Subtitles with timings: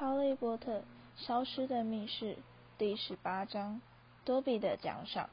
[0.00, 0.80] 哈利波特
[1.14, 2.38] 消失的密室
[2.78, 3.82] 第十八章：
[4.24, 5.28] 多比的奖赏。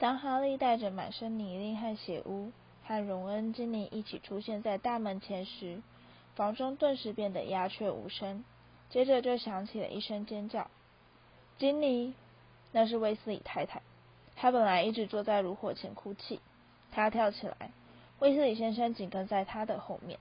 [0.00, 2.50] 当哈利带着满身泥泞和血污，
[2.82, 5.80] 和荣恩、金妮一起出现在大门前时，
[6.34, 8.44] 房中顿时变得鸦雀无声。
[8.90, 10.68] 接着就响起了一声尖叫
[11.56, 12.14] ：“金妮！”
[12.74, 13.82] 那是威斯理太太。
[14.34, 16.40] 她本来一直坐在炉火前哭泣。
[16.90, 17.70] 她跳起来，
[18.18, 20.18] 威斯理先生紧跟在她的后面，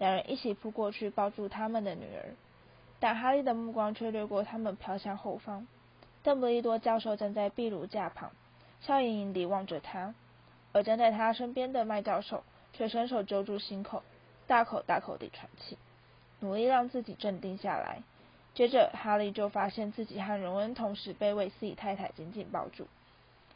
[0.00, 2.34] 两人一起扑过去抱住他们的女儿。
[2.98, 5.66] 但哈利的目光却掠过他们，飘向后方。
[6.22, 8.32] 邓布利多教授站在壁炉架旁，
[8.80, 10.14] 笑盈盈地望着他，
[10.72, 14.02] 而站在他身边的麦教授却伸手揪住心口，
[14.46, 15.78] 大口大口地喘气，
[16.40, 18.02] 努力让自己镇定下来。
[18.54, 22.88] 接着，哈利就发现自己和荣恩同时被韦斯理太太紧紧抱住，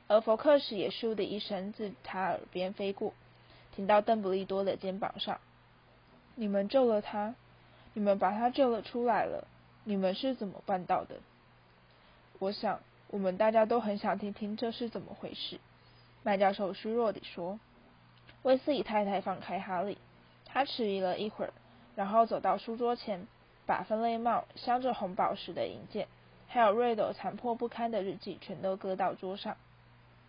[0.06, 3.14] 而福克斯也咻的一声自他耳边飞过，
[3.74, 5.40] 停到邓布利多的肩膀上。
[6.34, 7.34] 你们救了他。
[7.94, 9.46] 你们把他救了出来了，
[9.84, 11.16] 你们是怎么办到的？
[12.38, 15.58] 我想，我们大家都很想听听这是怎么回事。
[16.22, 17.58] 麦教授虚弱地说。
[18.42, 19.98] 威斯理太太放开哈利，
[20.46, 21.52] 他迟疑了一会儿，
[21.94, 23.26] 然后走到书桌前，
[23.66, 26.08] 把分类帽、镶着红宝石的银剑，
[26.48, 29.58] 还有瑞斗残破不堪的日记全都搁到桌上。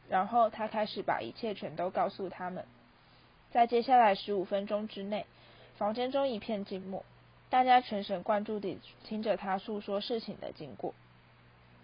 [0.09, 2.65] 然后他开始把一切全都告诉他们。
[3.51, 5.25] 在接下来十五分钟之内，
[5.77, 7.05] 房间中一片静默。
[7.51, 10.95] 大家全神贯注地听着他诉说事情的经过。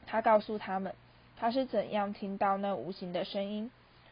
[0.06, 0.96] 他告诉他们，
[1.36, 3.70] 他是怎样听到那无形的声音，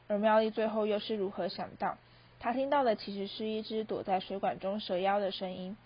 [0.09, 1.97] 而妙丽最后又是如何想到，
[2.41, 5.77] 他听到的其实是一只躲在水管中蛇妖的声音。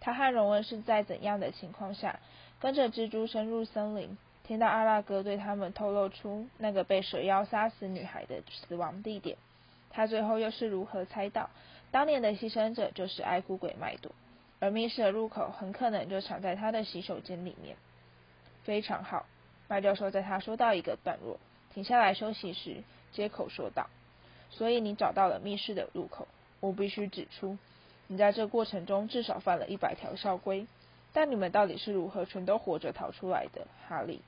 [0.00, 2.18] 他和荣恩是在怎样的情况下，
[2.58, 9.36] 跟着蜘蛛深入森林，听到阿拉哥对他们透露出那个被蛇妖杀死女孩的死亡地点。
[9.90, 11.50] 他最后又是如何猜到，
[11.90, 14.10] 当年的牺牲者就是爱哭鬼麦朵。
[14.60, 17.76] 而密室的入口很可能就藏在他的洗手间里面。
[18.62, 19.26] 非常好，
[19.68, 21.40] 麦教授在他说到一个段落，
[21.72, 23.88] 停下来休息时，接口说道
[24.50, 26.28] ：“所以你找到了密室的入口。
[26.60, 27.56] 我必须指出，
[28.06, 30.66] 你在这过程中至少犯了一百条校规。
[31.12, 34.20] 但你们到底是如何全都活着逃出来的，哈利？”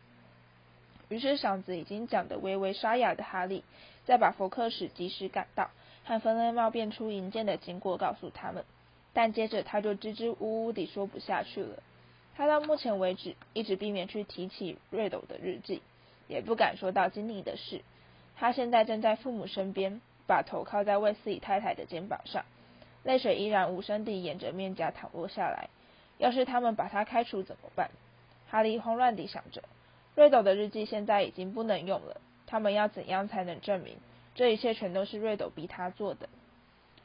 [1.10, 3.62] 于是嗓子已经讲得微微沙哑的哈利，
[4.06, 5.70] 再把福克史及时赶到
[6.04, 8.64] 和分类帽变出银剑的经过告诉他们。
[9.12, 11.82] 但接着他就支支吾吾地说不下去了。
[12.34, 15.82] 他到目前为止一直避免去提起瑞斗的日记，
[16.28, 17.82] 也不敢说到经历的事。
[18.36, 22.44] 他现在正在父母身边，把头靠在卫斯理太太的肩膀上，
[23.04, 25.68] 泪水依然无声地沿着面颊淌落下来。
[26.18, 27.90] 要是他们把他开除怎么办？
[28.48, 29.62] 哈利慌乱地想着。
[30.14, 33.96] 瑞斗的日记现在已经不能用了，他们要怎样才能证明
[34.34, 36.28] 这一切全都是瑞斗逼他做的？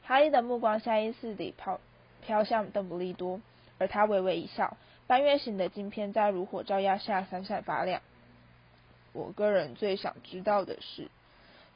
[0.02, 1.80] 哈利的目光下意识地抛。
[2.24, 3.40] 飘向邓布利多，
[3.78, 8.02] 而他微微一笑，半月形的镜片在炉火照耀下闪闪发亮。
[9.12, 11.08] 我个人最想知道的是，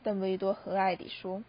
[0.03, 1.43] 邓布利多和蔼地说：“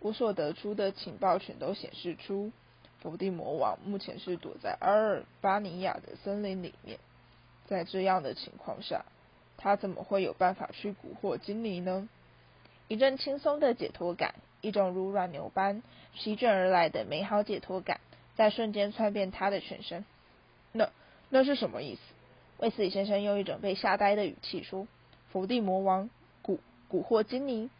[0.00, 2.52] 我所得出的情报全都显示出，
[3.00, 6.98] 伏地魔王目前是躲在阿尔巴尼亚的森林里面。
[7.66, 9.04] 在这样的情况下，
[9.56, 12.08] 他怎么会有办法去蛊惑精灵呢？”
[12.88, 15.82] 一阵轻松的解脱感，一种如软牛般
[16.14, 18.00] 席卷而来的美好解脱感。
[18.36, 20.04] 在瞬间窜遍他的全身。
[20.72, 20.90] 那
[21.30, 22.00] 那是什么意思？
[22.58, 24.86] 卫斯理先生用一种被吓呆的语气说
[25.32, 26.08] ：“伏地魔王
[26.42, 26.58] 蛊
[26.90, 27.70] 蛊惑金妮，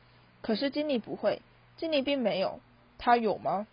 [0.43, 1.41] 可是金妮不会，
[1.77, 2.61] 金妮并没有，
[2.99, 3.67] 他有吗？”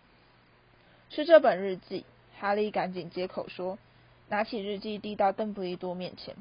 [1.10, 2.04] 是这本日记。
[2.36, 3.78] 哈利赶紧接口说，
[4.28, 6.34] 拿起日记递到邓布利多面前。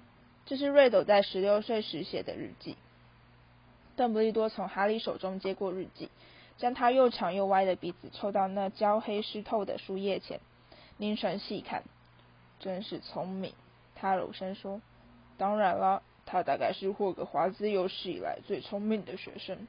[0.46, 2.76] 这是瑞斗在十六岁时写的日记。
[3.96, 6.10] 邓布利多从哈利手中接过日记。
[6.58, 10.40] 将他又长又歪的鼻子凑到那焦黑湿透的书页前，
[10.98, 11.84] 凝神细看，
[12.60, 13.54] 真是聪明。
[13.96, 14.82] 他柔声说
[15.38, 19.68] ：“当然了，他大概是霍格华兹有史以来最聪明的学生。”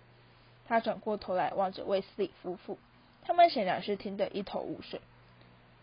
[0.66, 2.78] 他转过头来望着卫斯理夫妇，
[3.22, 5.00] 他们显然是听得一头雾水。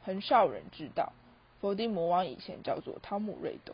[0.03, 1.13] 很少人知道，
[1.59, 3.73] 伏地魔王以前叫做汤姆·瑞斗。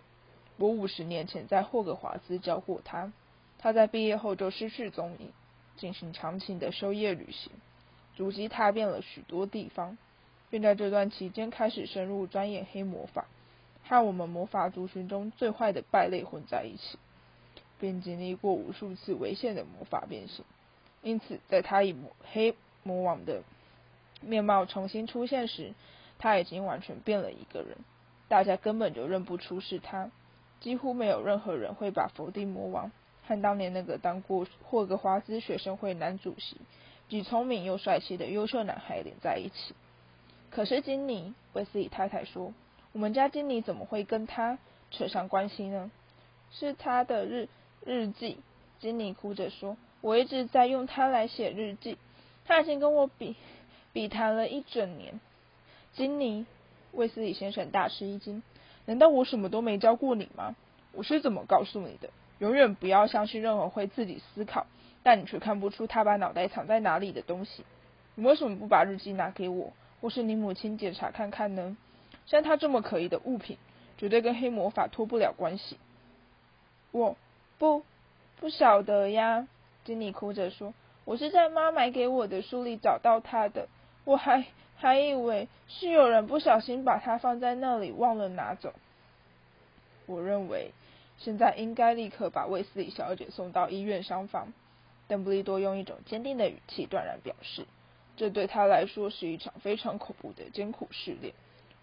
[0.58, 3.14] 我五十年前在霍格华兹教过他，
[3.58, 5.32] 他在毕业后就失去踪影。
[5.78, 7.52] 进行长期的修业旅行，
[8.16, 9.98] 足迹踏遍了许多地方，
[10.50, 13.26] 并在这段期间开始深入钻研黑魔法，
[13.84, 16.98] 和我们魔法族群中最坏的败类混在一起，
[17.80, 20.44] 并经历过无数次危险的魔法变形。
[21.04, 21.96] 因此，在他以
[22.34, 23.44] 黑魔王的
[24.20, 25.74] 面貌重新出现时，
[26.18, 27.78] 他已经完全变了一个人，
[28.28, 30.10] 大家根本就认不出是他，
[30.60, 32.92] 几乎没有任何人会把伏地魔王。
[33.28, 36.58] 和当年那个当过霍格华兹学生会男主席、
[37.10, 39.76] 既聪明又帅气的优秀男孩连在一起。
[40.50, 42.54] 可是金妮，威斯理太太说
[42.94, 44.58] ：“我们家经理怎么会跟他
[44.92, 45.92] 扯上关系呢？
[46.52, 47.50] 是他的日
[47.86, 48.38] 日记。
[48.80, 51.98] 经理哭着说：“我一直在用它来写日记，
[52.46, 53.36] 他已经跟我比
[53.92, 55.20] 比谈了一整年。”
[55.94, 56.46] 经理，
[56.92, 58.44] 卫斯理先生大吃一惊
[58.86, 60.56] ：“难道我什么都没教过你吗？
[60.94, 62.10] 我是怎么告诉你的？
[62.40, 64.68] 永远不要相信任何会自己思考，
[65.04, 67.64] 但你却看不出他把脑袋藏在哪里的东西。
[68.16, 71.78] 你为什么不把日记拿给我，或是你母亲检查看看呢？
[72.26, 73.58] 像他这么可疑的物品，
[73.98, 75.78] 绝对跟黑魔法脱不了关系。”
[76.92, 77.18] 我
[77.58, 77.84] 不。
[78.40, 79.48] 不晓得呀，
[79.84, 80.76] 经理哭着说
[81.06, 83.68] ：“我是在妈买给我的书里找到他的，
[84.04, 84.46] 我还
[84.76, 88.76] 还以为是有人不小心把它放在那里忘了拿走。”
[90.06, 90.72] 我认为
[91.18, 94.54] 现在应该立刻把卫斯理小姐送到医院厢房。
[95.08, 97.66] 邓布利多用一种坚定的语气断然表示
[98.18, 101.34] ：“这对他来说是一场非常恐怖的艰苦试炼。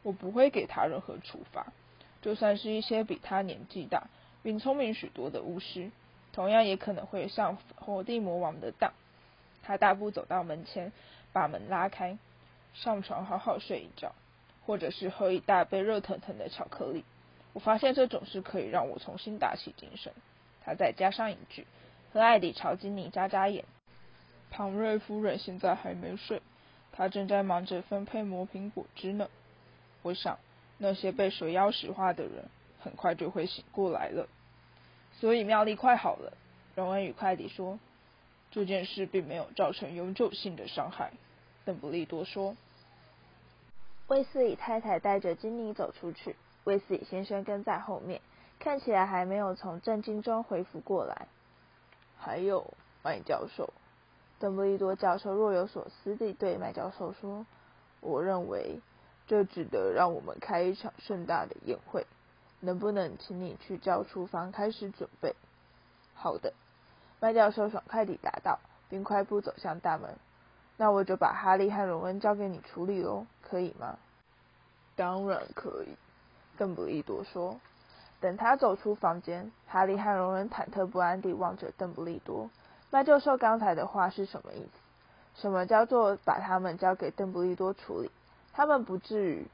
[0.02, 1.72] 我不会给他任何处罚，
[2.20, 4.08] 就算是一些比他年纪大
[4.42, 5.90] 并聪明许多的巫师。”
[6.32, 8.92] 同样也可能会上火地魔王的当。
[9.62, 10.92] 他大步走到门前，
[11.32, 12.18] 把门拉开，
[12.74, 14.12] 上床好好睡一觉，
[14.66, 17.04] 或者是喝一大杯热腾腾的巧克力。
[17.54, 20.12] 我发现这种事可以让我重新打起精神。
[20.62, 21.66] 他再加上一句，
[22.12, 23.64] 和艾迪朝经理眨眨眼。
[24.50, 26.42] 庞瑞夫人现在还没睡，
[26.92, 29.28] 她正在忙着分配魔苹果汁呢。
[30.02, 30.38] 我想，
[30.78, 32.44] 那些被蛇妖石化的人
[32.80, 34.28] 很快就会醒过来了。
[35.20, 36.32] 所以妙丽快好了，
[36.74, 37.78] 荣恩与快迪说，
[38.50, 41.12] 这件事并没有造成永久性的伤害。
[41.64, 42.56] 邓布利多说。
[44.08, 48.20] 威斯理太太带着金妮走出去，威斯理先生跟在后面，
[48.58, 51.28] 看起来还没有从震惊中恢复过来。
[52.18, 52.72] 还有
[53.02, 53.72] 麦教授，
[54.38, 57.46] 邓布利多教授若有所思地对麦教授说
[58.00, 58.80] ：“我认为
[59.26, 62.06] 这值得让我们开一场盛大的宴会。”
[62.60, 65.34] 能不能请你去教厨房开始准备？
[66.14, 66.54] 好的，
[67.20, 68.58] 麦教授爽快地答道，
[68.88, 70.16] 并快步走向大门。
[70.78, 73.98] 那我就把哈利和荣恩交给你处理喽，可以吗？
[74.96, 75.94] 当然可以，
[76.56, 77.60] 邓布利多说。
[78.20, 82.48] 等他走出房间，哈利和荣恩忐忑不安地望着邓布利多。
[82.90, 85.42] 麦教授刚才的话是什么意思？
[85.42, 88.10] 什么叫做把他们交给邓布利多处理？
[88.52, 89.46] 他们不至于，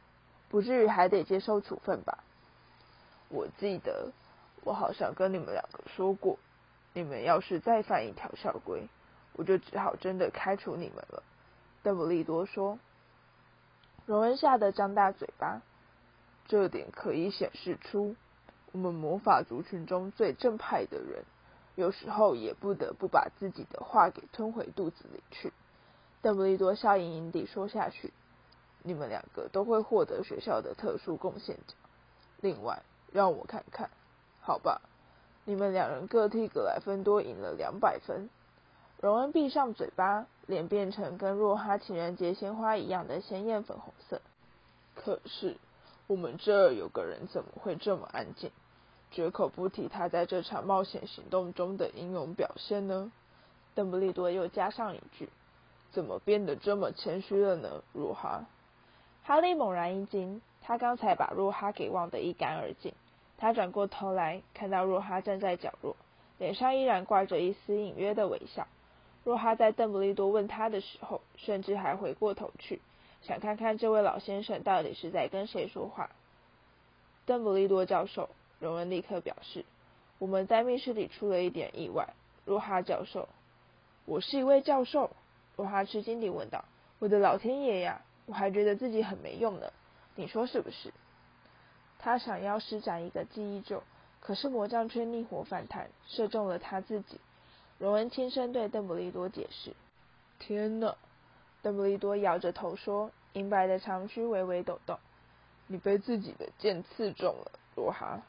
[0.48, 2.18] 不至于还得接受处分吧？
[3.28, 4.12] 我记得，
[4.62, 6.38] 我好像跟你们两个说过，
[6.92, 8.88] 你们要是再犯一条校规，
[9.32, 11.22] 我就只好真的开除你们了。
[11.82, 12.78] 邓布利多说。
[14.06, 15.62] 荣恩吓得张大嘴巴。
[16.50, 18.16] 这点可以显示出，
[18.72, 21.22] 我们魔法族群中最正派的人，
[21.76, 25.52] 有时候也不得不把自己的话给吞回肚子里去。
[26.20, 28.12] 邓布利多笑盈盈地说下去
[28.82, 31.76] ：“你们两个都会获得学校的特殊贡献奖。
[32.40, 32.82] 另外。”
[33.12, 33.90] 让我看看，
[34.40, 34.82] 好吧，
[35.44, 38.30] 你们两人各替格莱芬多赢了两百分。
[39.00, 44.22] 荣恩闭上嘴巴，脸变成跟若哈情人节鲜花一样的鲜艳粉红色。
[44.94, 45.56] 可是，
[46.10, 48.50] 我们这儿有个人怎么会这么安静，
[49.12, 53.12] 绝口不提他在这场冒险行动中的英勇表现呢？
[53.76, 55.28] 邓布利多又加上一句
[55.92, 58.44] ：“怎么变得这么谦虚了呢？”若哈，
[59.22, 60.42] 哈利猛然一惊。
[60.60, 62.92] 他刚才把若哈给忘得一干二净。
[63.38, 65.94] 他转过头来，看到若哈站在角落，
[66.38, 68.66] 脸上依然挂着一丝隐约的微笑。
[69.22, 72.80] 若哈在邓布利多问他的时候，甚至还回过头去，
[73.22, 76.10] 想看看这位老先生到底是在跟谁说话。
[77.26, 79.64] 邓布利多教授，荣恩立刻表示
[80.18, 83.28] ：“我们在密室里出了一点意外。”若哈教授，
[84.06, 85.10] 我是一位教授。
[85.56, 86.64] 若哈吃惊地问道
[86.98, 88.02] ：“我的老天爷呀！
[88.26, 89.70] 我还觉得自己很没用呢。”
[90.16, 90.92] 你说是不是？
[91.98, 93.82] 他想要施展一个记忆咒，
[94.20, 97.20] 可是魔杖却逆火反弹，射中了他自己。
[97.78, 99.74] 荣恩轻声对邓布利多解释
[100.40, 100.96] ：“天哪！”
[101.62, 104.98] 邓布利多摇着头说，银白的长须微微抖动
[105.68, 108.22] ：“你被自己的剑刺中了，罗哈。”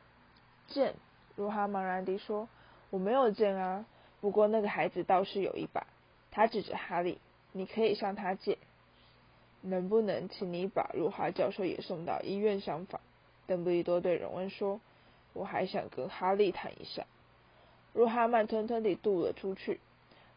[0.68, 0.96] 剑？
[1.38, 2.50] 罗哈茫然地说
[2.92, 3.86] ：“我没有剑啊，
[4.20, 5.88] 不过那个孩子倒是有一把。”
[6.30, 7.20] 他指着哈利
[7.54, 8.58] ：“你可以向他借。”
[9.64, 13.00] 能不能请你把如哈教授也送到医院上访？
[13.48, 14.82] 邓布利多对荣恩说
[15.34, 17.06] ：“我还想跟哈利谈一下。”
[17.94, 19.80] 若哈慢吞吞地渡了出去。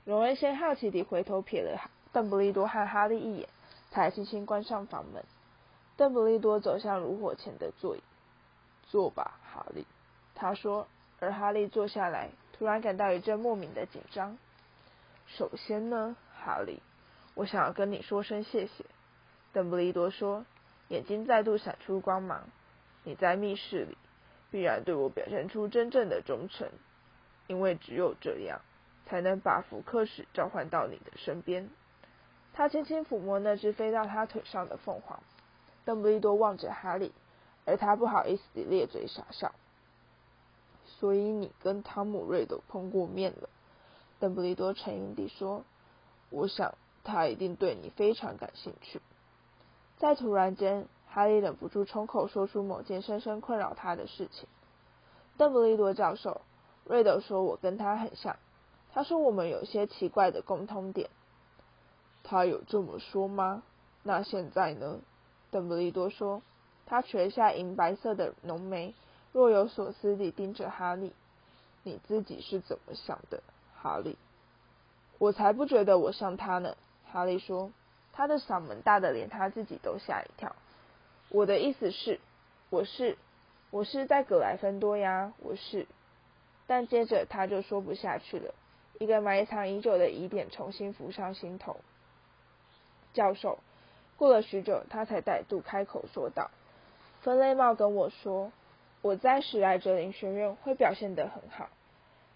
[0.05, 1.77] 荣恩先好奇地回头瞥了
[2.15, 3.49] 邓布利多和哈利一眼，
[3.91, 5.23] 才轻轻关上房门。
[5.99, 8.03] 邓布利多走向炉火前的座椅
[8.89, 9.87] ：“坐吧，哈利。”
[10.35, 10.89] 他说。
[11.21, 14.37] 而哈利坐下来，突然感到一阵莫名的紧张。
[15.27, 16.83] 首先呢，哈利，
[17.35, 18.85] 我想要跟你说声谢谢。
[19.53, 20.45] 邓布利多说，
[20.89, 22.45] 眼睛再度闪出光芒。
[23.05, 23.97] 你在密室里，
[24.51, 26.69] 必然对我表现出真正的忠诚，
[27.47, 28.61] 因为只有这样，
[29.07, 31.71] 才能把福克史召唤到你的身边。
[32.55, 35.21] 他轻轻抚摸那只飞到他腿上的凤凰。
[35.85, 37.13] 邓布利多望着哈利，
[37.67, 39.53] 而他不好意思地咧嘴傻笑。
[40.87, 43.49] 所以你跟汤姆·瑞斗碰过面了，
[44.21, 45.65] 邓布利多沉吟地说
[46.31, 49.03] ：“我想他一定对你非常感兴趣。”
[49.99, 54.49] 在突然间，哈利忍不住冲口说出某件深深困扰他的事情。
[55.37, 56.41] 邓布利多教授，
[56.85, 58.37] 瑞斗说我跟他很像，
[58.93, 61.11] 他说我们有些奇怪的共通点。
[62.25, 63.63] 他有这么说吗？
[64.03, 64.99] 那现在呢？
[65.51, 66.43] 邓布利多说，
[66.87, 68.93] 他垂下银白色的浓眉。
[69.33, 71.13] 若有所思地盯着哈利，
[71.83, 73.43] 你自己是怎么想的，
[73.77, 74.17] 哈利？
[75.19, 76.77] 我才不觉得我像他呢。
[77.13, 77.71] 哈利说，
[78.13, 80.55] 他的嗓门大的连他自己都吓一跳。
[81.29, 82.21] 我的意思是，
[82.71, 83.17] 我是，
[83.71, 85.87] 我是在格莱芬多呀，我是。
[86.67, 88.55] 但接着他就说不下去了，
[88.99, 91.77] 一个埋藏已久的疑点重新浮上心头。
[93.15, 93.59] 教授，
[94.19, 96.51] 过了许久，他才再度开口说道
[97.23, 98.53] ：“分类帽跟我说。”
[99.01, 101.69] 我在史莱哲林学院会表现得很好。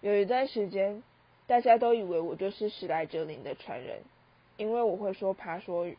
[0.01, 1.01] 有一段时间，
[1.47, 4.01] 大家都以为我就是史莱哲林的传人，
[4.55, 5.97] 因为我会说爬说语。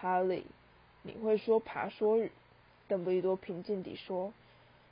[0.00, 0.46] 哈利，
[1.02, 2.32] 你会说爬说语？
[2.88, 4.32] 邓布利多平静地说：“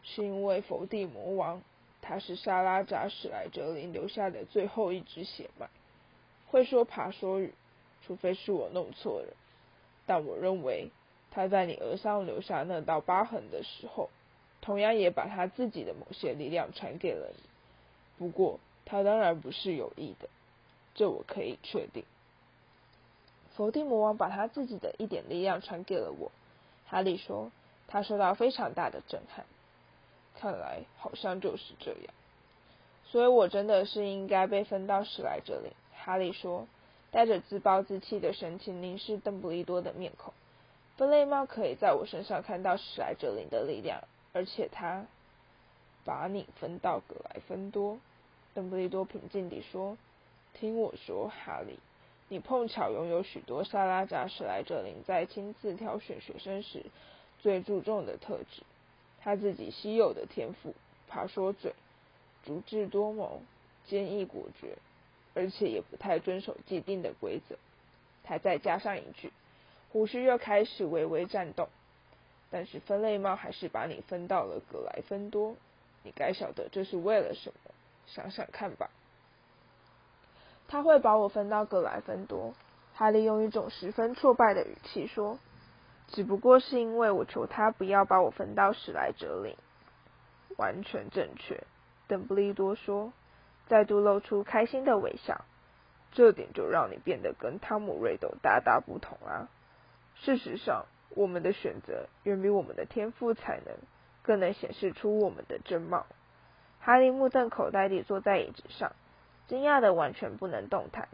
[0.05, 1.61] 是因为伏地魔王，
[2.01, 5.69] 他是沙拉扎史莱哲林留下的最后一支血脉，
[6.47, 7.53] 会说爬说语，
[8.11, 9.37] 除非是我弄错了。
[10.05, 10.91] 但我认为，
[11.31, 14.11] 他在你额上留下那道疤痕的时候。”
[14.63, 17.43] 同样也把他自己的某些力量传给了你，
[18.19, 20.29] 不过他当然不是有意的，
[20.95, 22.05] 这我可以确定。
[23.57, 26.31] 伏地魔王把他自己的一点力量传给了我，
[26.87, 27.51] 哈利说，
[27.89, 29.47] 他受到非常大的震撼。
[30.39, 32.13] 看来好像就是这样，
[33.07, 35.73] 所以我真的是应该被分到史莱哲林。
[35.97, 36.67] 哈利说，
[37.11, 40.33] 带着自暴自弃的神情凝视邓布利多的面孔。
[40.97, 44.03] 分类猫可以在我身上看到史莱哲林的力量。
[44.33, 45.07] 而且他
[46.05, 47.99] 把你分到格莱芬多，
[48.55, 49.99] 邓布利多平静地说
[50.55, 51.81] ：“听我说，哈利，
[52.29, 56.87] 你碰巧拥有许多萨拉扎史莱哲林在亲自挑选学生时
[57.41, 58.63] 最注重的特质。
[59.21, 60.75] 他自己稀有的天赋，
[61.09, 61.75] 爬说嘴，
[62.45, 63.43] 足智多谋，
[63.85, 64.79] 坚毅果决，
[65.35, 67.57] 而且也不太遵守既定的规则。”
[68.25, 69.33] 他再加上一句，
[69.91, 71.69] 胡须又开始微微颤动。
[72.51, 75.57] 但是分类猫还是把你分到了格莱芬多，
[76.03, 77.71] 你该晓得这是为了什么？
[78.07, 78.91] 想想看吧。
[80.67, 82.55] 他会把我分到格莱芬多，
[82.95, 85.39] 哈利用一种十分挫败的语气说
[86.11, 89.57] ：“只不过是因为我求他不要把我分到史莱哲林。”
[90.59, 91.63] 完全正确，
[92.09, 93.13] 邓布利多说，
[93.71, 95.47] 再度露出开心的微笑。
[96.13, 99.49] 这点就让你变得跟汤姆·瑞斗大大不同啊。
[100.17, 100.85] 事实上。
[101.17, 103.75] 我们的选择远比我们的天赋才能
[104.23, 106.07] 更能显示出我们的真貌。
[106.79, 108.93] 哈利目瞪口呆地坐在椅子上，
[109.49, 111.09] 惊讶的完全不能动弹。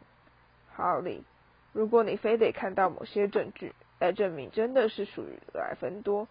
[0.74, 1.24] 哈利，
[1.72, 6.28] 如果你非得看到某些证据来证明真的是属于莱芬多，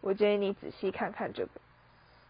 [0.00, 1.50] 我建议你仔细看看这个。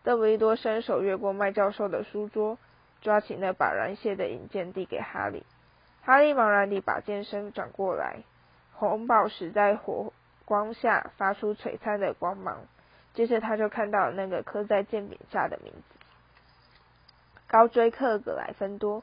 [0.05, 2.57] 邓布利多伸手越过麦教授的书桌，
[3.00, 5.45] 抓起那把燃谢的银剑递给哈利。
[6.02, 8.23] 哈利茫然地把剑身转过来，
[8.73, 10.12] 红宝石在火。
[10.45, 12.61] 光下发出璀璨的光芒，
[13.12, 15.99] 接着他就看到那个刻在剑柄下的名字——
[17.47, 19.02] 高追克格莱芬多。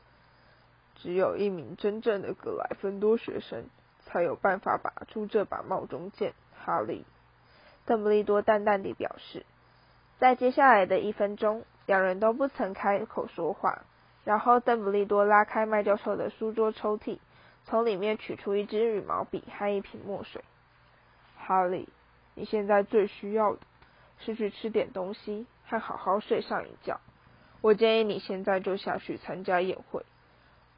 [0.95, 3.65] 只有一名真正的格莱芬多学生
[4.05, 6.33] 才有办法拔出这把帽中剑。
[6.65, 7.05] 哈利，
[7.85, 9.45] 邓布利多淡淡地表示。
[10.17, 13.83] 在接下来的一分钟，两人都不曾开口说话。
[14.23, 17.19] 然后，邓布利多拉开麦教授的书桌抽屉，
[17.65, 20.43] 从里面取出一支羽毛笔和一瓶墨水。
[21.37, 21.87] 哈利，
[22.33, 23.59] 你现在最需要的
[24.17, 26.99] 是去吃点东西和好好睡上一觉。
[27.61, 30.03] 我建议你现在就下去参加宴会。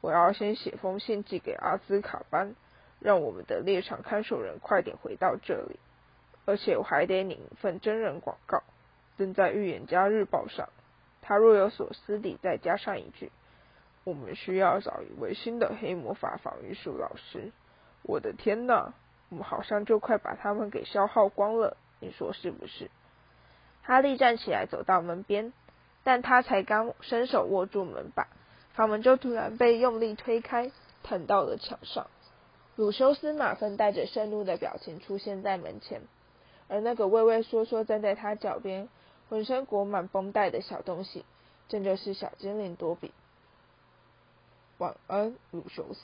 [0.02, 2.54] 我要先写封信寄给阿兹卡班，
[3.00, 5.80] 让我们的猎场看守人快点回到这里。
[6.44, 8.62] 而且我还得领一份真人广告，
[9.16, 10.68] 登在《预言家日报》上。
[11.28, 13.30] 他若有所思地再加上一句
[14.02, 17.52] ：“我们需要找一位新的黑魔法防御术老师。”
[18.02, 18.94] 我的天呐！
[19.28, 22.90] 我们好像就快把他们给消耗光了，你说是不是？
[23.82, 25.52] 哈利站起来走到门边，
[26.02, 28.28] 但他才刚伸手握住门把，
[28.72, 32.06] 房门就突然被用力推开，弹到了墙上。
[32.76, 36.00] 鲁修斯·马芬带着盛怒的表情出现在门前。
[36.68, 38.88] 而那个畏畏缩缩站在他脚边、
[39.28, 41.24] 浑身裹满绷带的小东西，
[41.68, 43.12] 正就是小精灵多比。
[44.78, 46.00] 晚安，鲁修斯。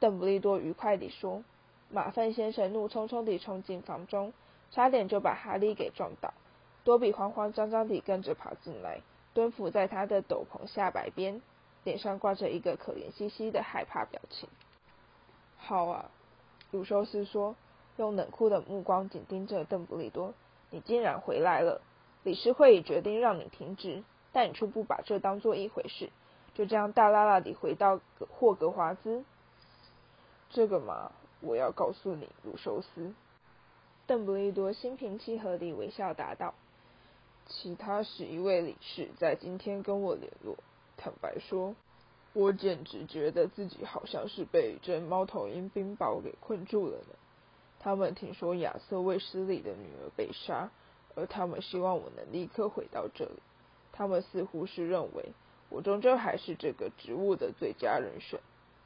[0.00, 1.42] 邓布利多愉快地说。
[1.90, 4.32] 马粪先生怒冲冲地冲进房中，
[4.70, 6.32] 差点就把哈利给撞倒。
[6.84, 9.02] 多比慌慌张张地跟着跑进来，
[9.34, 11.42] 蹲伏在他的斗篷下摆边，
[11.84, 14.48] 脸上挂着一个可怜兮兮的害怕表情。
[15.58, 16.10] 好啊，
[16.70, 17.56] 鲁修斯说，
[17.98, 20.32] 用冷酷的目光紧盯着邓布利多
[20.70, 21.82] ：“你竟然回来了！
[22.22, 24.02] 理事会已决定让你停职，
[24.32, 26.10] 但你却不把这当做一回事，
[26.54, 28.00] 就这样大拉拉地回到
[28.30, 29.24] 霍格华兹。
[30.50, 31.12] 这个嘛。”
[31.44, 33.12] 我要告诉你，鲁修斯。
[34.06, 36.54] 邓布利多心平气和地微笑答道
[37.50, 40.56] ：“其他十一位理事在今天跟我联络。
[40.96, 41.74] 坦白说，
[42.32, 47.16] 我简直觉得自己好像是被一阵猫头鹰冰雹给困住了呢。
[47.80, 50.70] 他们听说亚瑟卫斯理的女儿被杀，
[51.14, 53.42] 而他们希望我能立刻回到这里。
[53.92, 55.32] 他们似乎是认为
[55.68, 58.40] 我终究还是这个职务的最佳人选。”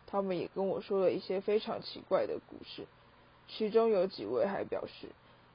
[0.08, 2.86] 他们也跟我说了一些非常奇怪的故事，
[3.48, 5.08] 其中有几位还表示，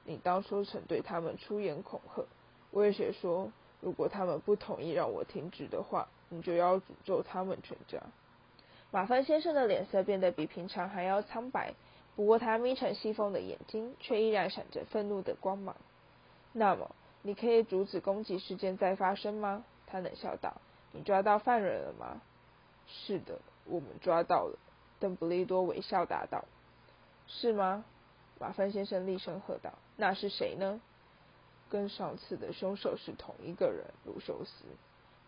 [0.04, 2.26] 你当初曾对他们出言恐吓，
[2.72, 3.50] 威胁说，
[3.80, 7.98] 如果他们不同意让我停止的话，你就要诅咒他们全家。
[8.90, 11.72] 马芬先生的脸色变得比平常还要苍白，
[12.14, 15.74] 不过他眯成细缝的眼睛却依然闪着愤怒的光芒。
[16.52, 19.64] 那么，你可以阻止攻击事件再发生吗？
[19.86, 20.60] 他冷笑道。
[20.92, 22.20] 你抓到犯人了吗？
[22.86, 23.38] 是的。
[23.64, 24.58] 我们抓到了，
[24.98, 26.44] 邓布利多微笑答道
[27.28, 27.84] ：“是吗？”
[28.40, 30.80] 马芬先生厉声喝道：“那是谁呢？”
[31.70, 34.64] 跟上次的凶手是同一个人，卢修斯。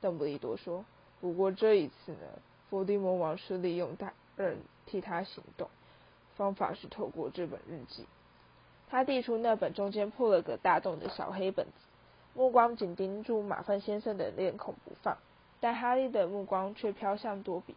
[0.00, 0.85] 邓布利多说
[1.23, 2.26] ：“不过这一次呢，
[2.69, 5.71] 伏地魔王是利用大人替他行动，
[6.37, 8.04] 方法是透过这本日记。”
[8.94, 11.72] 他递出那本中间破了个大洞的小黑本子，
[12.32, 15.18] 目光紧盯住马芬先生的脸孔不放，
[15.58, 17.74] 但哈利的目光却飘向多比。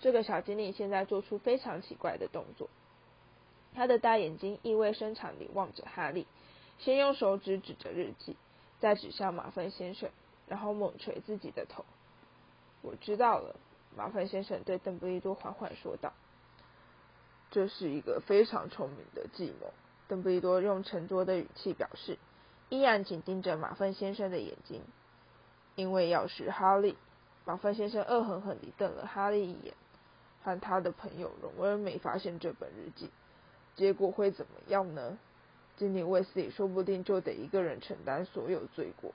[0.00, 2.68] 这个小精灵现在做出非常奇怪的动作，
[3.76, 6.26] 他的大眼睛意味深长地望着哈利，
[6.80, 8.36] 先用手指指着日记，
[8.80, 10.10] 再指向马粪先生，
[10.48, 11.84] 然后猛捶自己的头。
[12.82, 13.54] 我知道了，
[13.96, 16.12] 马粪先生对邓布利多缓缓说道
[17.52, 19.72] ：“这是一个非常聪明的计谋。”
[20.10, 22.18] 邓布利多用沉着的语气表示，
[22.68, 24.82] 依然紧盯着马粪先生的眼睛，
[25.76, 26.96] 因为要是哈利，
[27.44, 29.72] 马粪先生恶狠狠地瞪了哈利一眼。
[30.42, 33.08] 和他的朋友荣恩没发现这本日记，
[33.76, 35.16] 结果会怎么样呢？
[35.76, 39.14] 经理卫斯理说不定就得一个人承担所有罪过，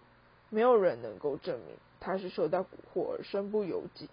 [0.50, 4.10] 没有人能够证明他是受到蛊惑而身不由己。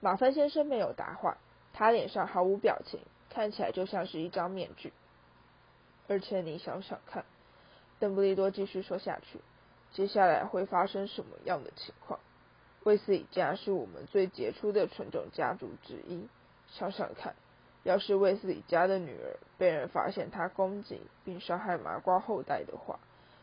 [0.00, 1.36] 马芬先生没有答话，
[1.72, 2.98] 他脸上毫无表情，
[3.30, 4.92] 看起来就像是一张面具。
[6.08, 7.24] 而且你想想看，
[8.00, 9.38] 邓布利多继续说下去，
[9.92, 12.18] 接下来会发生什么样的情况？
[12.84, 16.26] 卫斯理家是我们最杰出的纯种家族之一。
[16.70, 17.34] 想想看，
[17.82, 22.98] 要是卫斯理家的女儿被人发现她攻击并伤害麻瓜后代的话，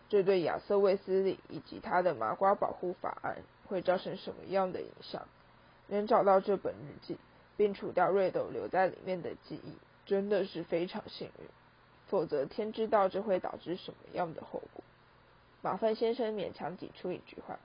[0.10, 5.28] 这对亚瑟·卫斯理以及他的麻瓜保护法案会造成什么样的影响？
[5.88, 7.18] 能找到这本日记，
[7.58, 11.46] 并除掉瑞斗留在里面的记忆，真的是非常幸运。
[12.08, 14.84] 否则，天知道这会导致什么样的后果。
[15.62, 17.60] 马粪先生勉强挤出一句话：“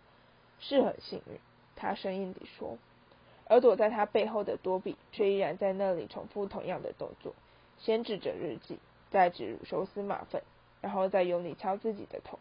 [0.58, 1.38] 是很幸运。”
[1.76, 2.78] 他生硬地说，
[3.46, 7.34] 而躲在他背后的多比却依然在那里重复同样的动作，
[7.78, 8.78] 先指着日记，
[9.10, 10.42] 再指乳修斯马粪，
[10.80, 12.38] 然后再用力敲自己的头。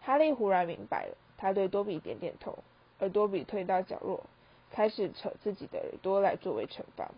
[0.00, 2.58] 哈利忽然明白了，他对多比点点头，
[2.98, 4.24] 而多比退到角落，
[4.70, 7.10] 开始扯自己的耳朵来作为惩罚。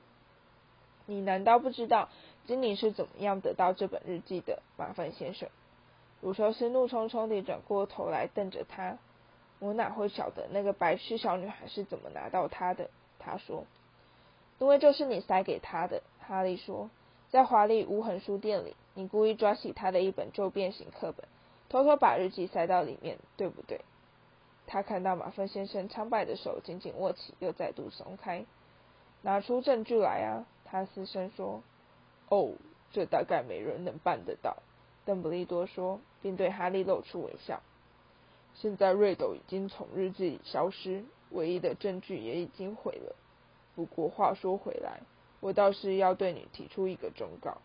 [1.06, 2.08] 你难道不知道
[2.46, 5.48] 精灵是怎么样得到这本日记的，马粪先生？
[6.20, 8.98] 鲁修斯怒冲冲地转过头来瞪着他。
[9.58, 12.90] 我哪会晓得那个白痴小女孩是怎么拿到它的？
[13.18, 13.66] 他说
[14.58, 16.88] ：“因为这是你塞给她的。”哈利说
[17.30, 21.26] ：“在华丽无痕书店里，你故意抓起他的一本旧变形课本，
[21.68, 23.82] 偷偷把日记塞到里面，对不对？”
[24.66, 28.44] 他看到马粪先生苍白的手紧紧握起，又再度松开。
[29.22, 30.46] 拿出证据来啊！
[30.64, 31.62] 他嘶声说
[32.30, 32.54] ：“哦，
[32.90, 34.56] 这大概没人能办得到。”
[35.04, 37.60] 邓布利多说，并对哈利露出微笑。
[38.54, 43.16] 现在瑞斗已经从日记里消失，唯一的证据也已经毁了。
[43.74, 45.00] 不过话说回来，
[45.40, 47.58] 我倒是要对你提出一个忠告，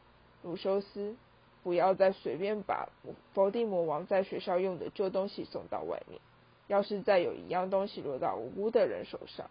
[0.43, 1.15] 卢修斯，
[1.63, 2.89] 不要再随便把
[3.33, 6.21] 伏地魔王在学校用的旧东西送到外面。
[6.67, 9.49] 要是再有一样东西落到无辜的人手上，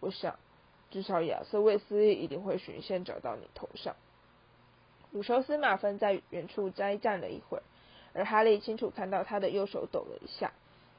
[0.00, 0.38] 我想
[0.90, 3.96] 至少亚瑟卫斯一定会循线找到你头上。
[5.12, 7.62] 鲁修斯马芬在远处呆站了一会儿。
[8.14, 10.52] 而哈利清楚看到他的右手抖了一下，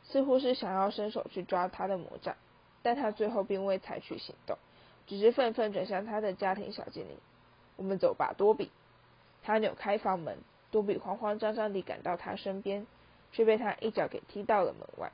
[0.04, 2.36] 似乎是想要伸手去抓他的魔杖，
[2.82, 4.58] 但他最后并未采取行动，
[5.06, 7.15] 只是愤愤转向他的家庭小精灵
[7.78, 8.71] ：“我们走吧，多比。”
[9.43, 10.39] 他扭开房门，
[10.71, 12.88] 多比慌慌张张地赶到他身边，
[13.32, 15.12] 却被他一脚给踢到了门外。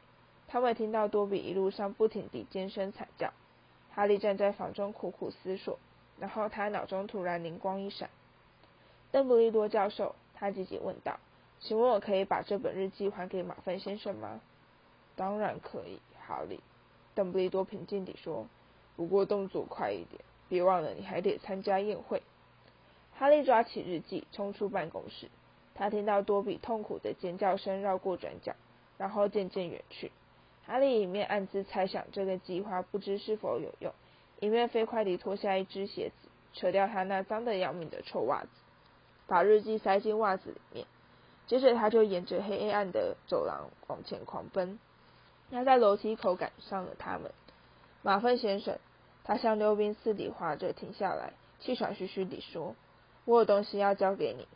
[0.47, 3.33] 他们听到多比一路上不停地尖声惨叫。
[3.91, 5.77] 哈利站在房中苦苦思索，
[6.17, 8.09] 然后他脑中突然灵光一闪。
[9.11, 11.19] 邓布利多教授，他急急问道
[11.59, 14.39] ：“请问我可以把这本日记还给马粪先生吗
[15.15, 16.59] ？”“当然可以，哈利。”
[17.15, 18.47] 邓布利多平静地说
[18.95, 22.21] ，“不过动作快一点，别忘了你还得参加宴会。”
[23.17, 25.29] 哈利抓起日记，冲出办公室。
[25.75, 28.53] 他听到多比痛苦的尖叫声绕过转角，
[28.97, 30.11] 然后渐渐远去。
[30.65, 33.91] 哈利一面暗自猜想这个计划不知是否有用，
[34.39, 38.49] 一面飞快地脱下一只鞋子，扯掉他那脏得要命的臭袜子，
[39.29, 40.85] 把日记塞进袜子里面。
[41.47, 44.77] 接着，他就沿着黑暗的走廊往前狂奔。
[45.49, 47.31] 他在楼梯口赶上了他们。
[48.01, 48.77] 马粪先生，
[49.23, 52.75] 他像溜冰似的滑着停下来，气喘吁吁地说。
[53.25, 54.47] 我有东西要交给你。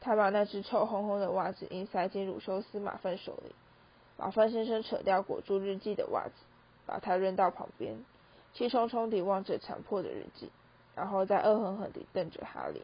[0.00, 3.54] 他把那只臭烘烘的袜子硬塞进鲁修斯马粪手里。
[4.16, 6.32] 马粪先生扯掉裹住日记的袜子，
[6.86, 8.04] 把它扔到旁边，
[8.52, 10.50] 气冲冲地望着残破的日记，
[10.94, 12.82] 然后再恶狠狠地瞪着哈利：“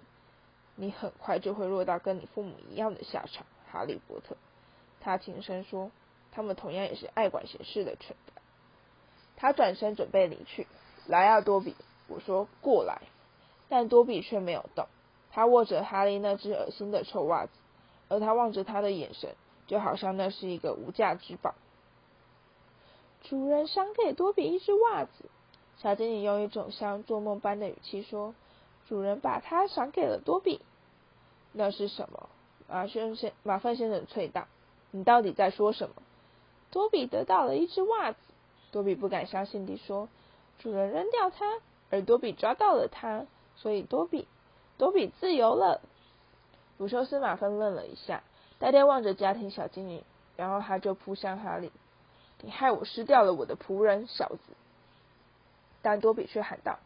[0.81, 4.37] 你很快就会落到跟你父母一样的下场，哈利波特。”
[5.01, 5.91] 他轻声说
[6.31, 8.43] ：“他们同样也是爱管闲事的蠢蛋。”
[9.37, 10.69] 他转身准备离去。
[11.07, 11.75] “来啊，多比！”
[12.07, 13.03] 我说：“过来。”
[13.69, 14.87] 但多比却没有动。
[15.31, 17.53] 他握着哈利那只恶心的臭袜子，
[18.09, 19.35] 而他望着他的眼神，
[19.67, 21.55] 就好像那是一个无价之宝。
[23.23, 25.31] 主人赏给多比一只袜子，
[25.77, 28.35] 小精灵用一种像做梦般的语气说
[28.89, 30.61] ：“主人把它赏给了多比。”
[31.53, 32.29] 那是什么？
[32.69, 34.47] 马先生，马粪先生啐道
[34.93, 35.95] ：“你到底在说什么？”
[36.71, 38.19] 多比得到了一只袜子。
[38.71, 40.09] 多比不敢相信地说
[40.61, 41.59] ：“主人扔掉它，
[41.91, 44.29] 而多比抓到了它，所以多比。”
[44.77, 45.81] 多比自由了。
[46.77, 48.23] 鲁修斯马芬愣了一下，
[48.61, 50.05] 呆呆望着家庭小精灵，
[50.37, 51.73] 然后他就扑向哈利
[52.43, 54.39] ：“你害我失掉了我的仆人，小子！”
[55.83, 56.79] 但多比却喊道：“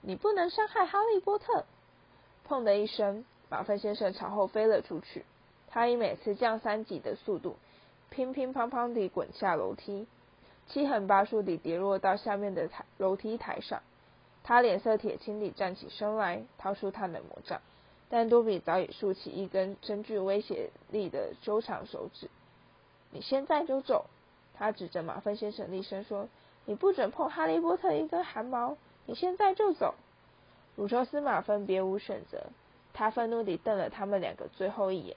[0.00, 1.64] 你不能伤害哈利波特！”
[2.48, 5.24] 砰的一声，马粪先生朝后飞了出去。
[5.68, 7.56] 他以每次降三级的速度，
[8.10, 10.06] 乒乒乓乓地滚下楼梯，
[10.66, 13.82] 七横八竖地跌落到下面的台楼梯台上。
[14.42, 17.60] 他脸色铁青地站起身来，掏出他的魔杖，
[18.08, 22.30] 但多比早已竖起一根真具威胁力的修长手指。
[23.10, 24.06] 你现在就走！
[24.54, 26.28] 他指着马粪先生厉声说
[26.64, 28.76] ：“你不准碰哈利波特一根汗毛！
[29.04, 29.94] 你现在就走！”
[30.76, 32.46] 鲁修斯马粪别无选择，
[32.98, 35.16] 他愤怒地瞪了他们两个最后一眼，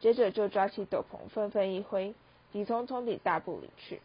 [0.00, 2.12] 接着就抓起斗篷愤愤一挥，
[2.52, 4.02] 急匆匆地大步离去。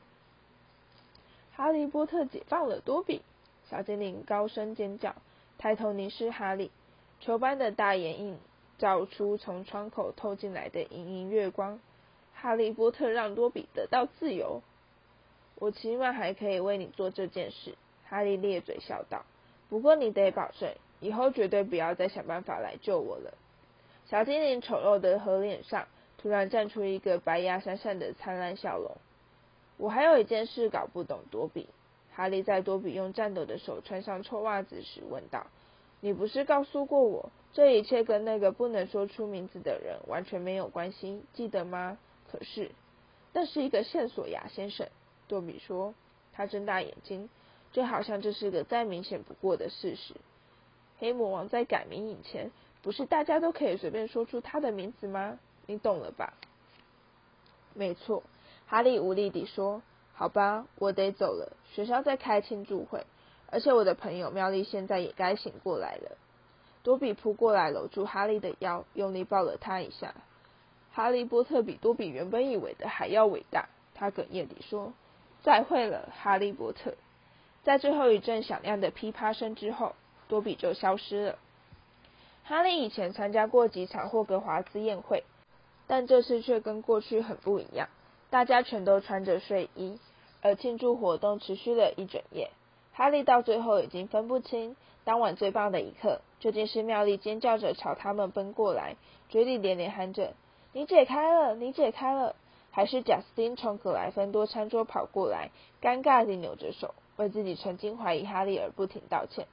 [1.53, 3.21] 哈利波特解放了多比。
[3.69, 5.13] 小精灵高声尖叫，
[5.57, 6.71] 抬头凝视哈利，
[7.19, 8.39] 球般的大眼映
[8.77, 11.81] 照出从窗口透进来的莹莹月光。
[12.33, 14.61] 哈利波特让多比得到自由，
[15.55, 17.75] 我起码还可以为你做这件事。
[18.05, 19.25] 哈利咧嘴笑道
[19.67, 23.33] ：“不过你得保证，以后绝对不要再想办法来救我了。”
[24.09, 28.95] 小精灵丑陋的河脸上突然绽出一个白牙闪闪的灿烂笑容。
[29.77, 31.67] 我还有一件事搞不懂，多比。
[32.13, 35.45] 哈利在多比用颤抖的手穿上臭袜子时问道
[36.01, 41.97] ：“你不是告诉过我，这一切跟那个不能说出名字的人完全没有关系，记得吗？”
[42.31, 42.71] 可是，
[43.33, 44.87] 那是一个线索呀，先生。”
[45.27, 45.93] 多比说。
[46.33, 47.27] 他睁大眼睛，
[47.71, 50.13] 就好像这是个再明显不过的事实。
[50.99, 55.39] 黑魔王在改名以前，不是大家都可以随便说出他的名字吗？
[55.65, 56.33] 你懂了吧？
[57.73, 58.23] 没错，
[58.65, 59.81] 哈利无力地说。
[60.13, 61.55] 好吧，我得走了。
[61.71, 63.05] 学校在开庆祝会，
[63.51, 66.17] 而且我的朋友妙丽现在也该醒过来了。
[66.81, 70.15] 多比扑过来搂住哈利的腰，用力抱了他一下。
[70.91, 74.93] 哈利波特比多比原本以为的还要伟大，他哽咽地说
[75.43, 76.95] ：“再会了，哈利波特。”
[77.61, 79.93] 在最后一阵响亮的噼啪声之后，
[80.27, 81.39] 多比就消失了。
[82.43, 85.23] 哈利以前参加过几场霍格华兹宴会，
[85.85, 87.89] 但这次却跟过去很不一样。
[88.29, 89.99] 大家全都穿着睡衣，
[90.41, 92.51] 而庆祝活动持续了一整夜。
[92.93, 98.95] 哈利到最后已经分不清当晚最棒的一刻，究竟是妙丽尖叫着朝他们奔过来，
[99.29, 100.33] 嘴里连连喊着
[100.73, 102.35] “你解开了，你解开了”，
[102.71, 109.47] 还是贾斯汀从格莱芬多餐桌跑过来，尴尬地扭着手，为自己曾经怀疑哈利而不停道歉，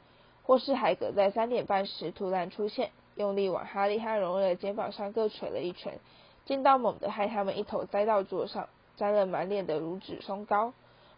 [0.44, 5.98] 或是海格在三点半时突然出现，用力往哈利和荣恩的肩膀上各捶了一拳。
[6.44, 10.72] 劲道猛地害他们一头栽到桌上，沾了满脸的乳脂松糕；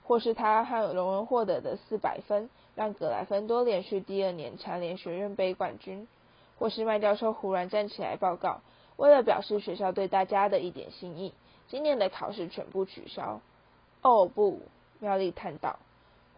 [0.04, 6.06] 或是他和荣恩获得的四百分，让格莱芬多连续第二年蝉联学院杯冠军；
[6.58, 8.60] 或是麦教授忽然站起来报告，
[8.96, 11.34] 为了表示学校对大家的一点心意，
[11.66, 13.40] 今年的考试全部取消。
[14.02, 14.60] 哦不，
[15.00, 15.80] 妙丽叹道。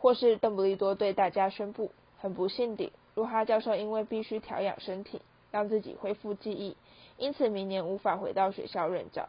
[0.01, 6.76] 或是邓布利多对大家宣布，很不幸地，鲁哈教授因为必须调养身体，让自己恢复记忆，
[7.16, 9.28] 因此明年无法回到学校任教。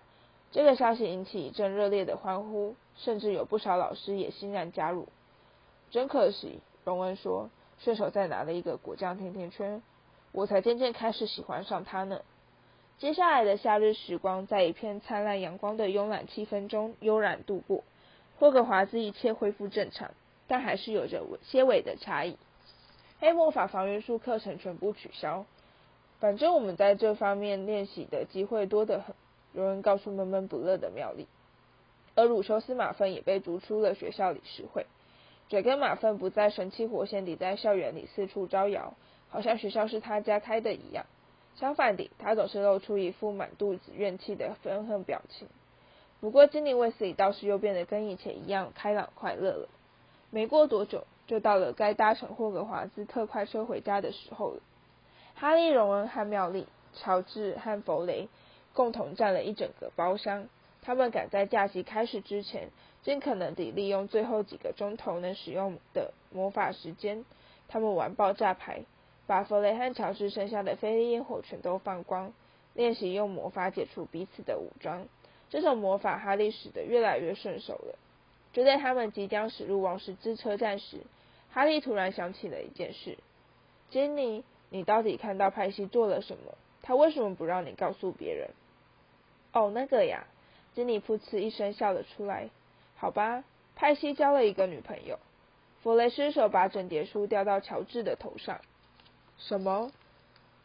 [0.52, 5.08] 这个消息引起一阵热烈的欢呼，甚至有不少老师也欣然加入。
[5.92, 9.84] 真可惜，荣恩说，顺手再拿了一个果酱甜甜圈，
[10.32, 12.22] 我才渐渐开始喜欢上他呢。
[12.98, 17.84] 接下来的夏日时光，在一片灿烂阳光的慵懒气氛中悠然度过。
[18.40, 20.12] 霍格华兹一切恢复正常。
[20.52, 22.36] 但还是有着些微的差异。
[23.20, 25.46] 黑魔法防御术课程全部取消，
[26.20, 29.16] 反正我们在这方面练习的机会多得很。
[29.52, 31.28] 有人告诉闷闷不乐的妙丽，
[32.14, 34.86] 而鲁修斯马粪也被逐出了学校理事会。
[35.48, 38.94] 嘴跟马粪不再神气活现地在校园里四处招摇，
[39.30, 41.08] 好像学校是他家开的一样。
[41.56, 45.48] 相反地，他总是露出一副满肚子怨气的愤恨表情。
[46.22, 49.68] 不过，精灵卫斯理倒是又变得跟以前一样开朗快乐了。
[50.30, 54.62] 没过多久，就到了该搭乘霍格华兹特快车回家的时候了。
[55.36, 56.66] 哈利、荣恩和妙丽、
[56.96, 58.28] 乔治和弗雷
[58.74, 60.48] 共同占了一整个包厢。
[60.82, 62.70] 他们赶在假期开始之前，
[63.04, 67.24] 尽可能地利用最后几个钟头能使用的魔法时间。
[67.68, 68.82] 他们玩爆炸牌，
[69.28, 72.34] 把弗雷和乔治剩下的飞利烟火全都放光，
[72.74, 75.06] 练习用魔法解除彼此的武装。
[75.52, 78.00] 这种魔法，哈利使得越来越顺手了。
[78.52, 81.02] 就在他们即将驶入王十之车站时，
[81.52, 83.18] 哈利突然想起了一件事
[83.90, 86.56] ：“金妮，你到底看到派西做了什么？
[86.82, 88.50] 他为什么不让你告诉别人
[89.54, 90.26] ？”“哦，那个呀。”
[90.76, 92.50] 金妮噗嗤一声笑了出来。
[92.96, 93.44] “好吧，
[93.76, 95.20] 派西交了一个女朋友。”
[95.82, 98.62] 弗雷失手把整叠书掉到乔治的头上。
[99.40, 99.92] “什么？”“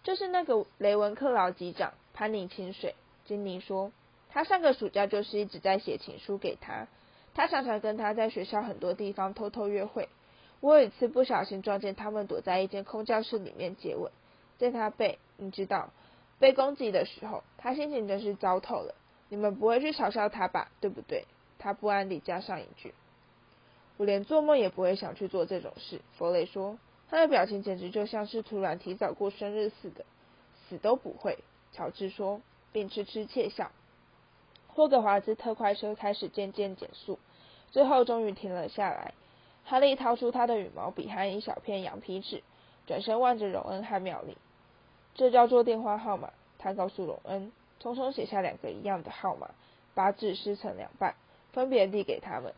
[0.05, 2.95] 就是那个雷文克劳级长潘尼清水。”
[3.25, 3.91] 金妮说
[4.29, 6.87] ，“他上个暑假就是一直在写情书给他。”
[7.35, 10.09] 他常常跟他在学校很多地方偷偷约会。
[10.65, 14.11] 我有一次不小心撞见他们躲在一间空教室里面接吻，
[14.57, 15.91] 在他被你知道
[16.39, 18.95] 被攻击的时候，他心情真是糟透了。
[19.29, 20.71] 你们不会去嘲笑他吧？
[20.81, 21.27] 对不对？
[21.59, 22.95] 他不安地加上一句
[23.99, 26.79] ：“我连做梦也不会想去做这种事。”弗雷说，
[27.11, 30.07] 他的表情简直就像是突然提早过生日似的。
[30.71, 31.41] 死都不会，
[31.73, 32.41] 乔治说，
[32.73, 33.71] 并痴痴窃笑。
[34.69, 37.19] 霍格华兹特快车开始渐渐减速，
[37.71, 39.13] 最后终于停了下来。
[39.65, 42.43] 哈利掏出他的羽毛笔和一小片羊皮纸，
[42.87, 44.37] 转身望着荣恩和妙丽。
[45.15, 47.51] 这叫做电话号码，他告诉荣恩，
[47.81, 49.51] 匆匆写下两个一样的号码，
[49.95, 51.15] 把纸撕成两半，
[51.53, 52.53] 分别递给他们。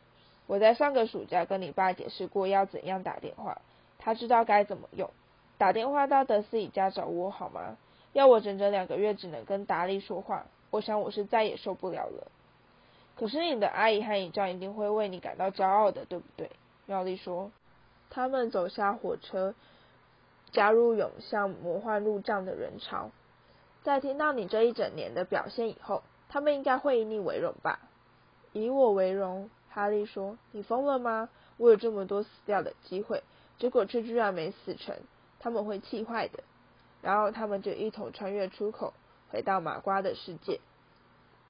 [0.47, 3.61] 我在上个暑假跟你爸解释过要怎样打电话，
[3.99, 5.11] 他知道该怎么用。
[5.59, 7.77] 打电话到德斯里家找我好吗？
[8.13, 10.47] 要我整整两个月只能跟达利说话。
[10.71, 12.31] 我想我是再也受不了了。
[13.15, 16.51] 可是你的阿姨和姨丈一定会为你感到骄傲的，对不对？
[16.87, 17.53] 妙丽说。
[18.09, 19.55] 他们走下火车，
[20.53, 23.11] 加入涌向魔幻路障的人潮。
[23.83, 27.81] 在听到你这一整年的表现以后，他们应该会以你为荣吧？
[28.53, 30.39] 以我为荣，哈利说。
[30.53, 31.29] 你疯了吗？
[31.57, 33.23] 我有这么多死掉的机会，
[33.59, 34.97] 结果却居然没死成，
[35.41, 36.43] 他们会气坏的。
[37.03, 38.95] 然后他们就一同穿越出口。
[39.29, 40.61] 回到马瓜的世界。